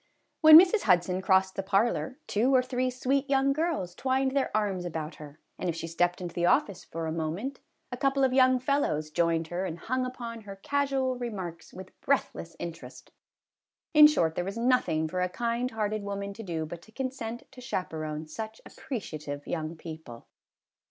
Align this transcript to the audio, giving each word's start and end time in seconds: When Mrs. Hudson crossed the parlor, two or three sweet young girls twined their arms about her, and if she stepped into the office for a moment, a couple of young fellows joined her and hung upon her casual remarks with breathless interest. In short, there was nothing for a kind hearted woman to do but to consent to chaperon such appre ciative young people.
When 0.39 0.57
Mrs. 0.59 0.81
Hudson 0.81 1.21
crossed 1.21 1.55
the 1.55 1.61
parlor, 1.61 2.17
two 2.25 2.55
or 2.55 2.63
three 2.63 2.89
sweet 2.89 3.29
young 3.29 3.53
girls 3.53 3.93
twined 3.93 4.31
their 4.31 4.49
arms 4.57 4.83
about 4.83 5.17
her, 5.17 5.39
and 5.59 5.69
if 5.69 5.75
she 5.75 5.85
stepped 5.85 6.19
into 6.19 6.33
the 6.33 6.47
office 6.47 6.83
for 6.83 7.05
a 7.05 7.11
moment, 7.11 7.59
a 7.91 7.97
couple 7.97 8.23
of 8.23 8.33
young 8.33 8.57
fellows 8.57 9.11
joined 9.11 9.49
her 9.49 9.63
and 9.63 9.77
hung 9.77 10.03
upon 10.03 10.41
her 10.41 10.55
casual 10.55 11.19
remarks 11.19 11.71
with 11.71 11.91
breathless 12.01 12.55
interest. 12.57 13.11
In 13.93 14.07
short, 14.07 14.33
there 14.33 14.43
was 14.43 14.57
nothing 14.57 15.07
for 15.07 15.21
a 15.21 15.29
kind 15.29 15.69
hearted 15.69 16.01
woman 16.01 16.33
to 16.33 16.41
do 16.41 16.65
but 16.65 16.81
to 16.81 16.91
consent 16.91 17.43
to 17.51 17.61
chaperon 17.61 18.25
such 18.25 18.59
appre 18.67 18.97
ciative 18.97 19.45
young 19.45 19.75
people. 19.75 20.25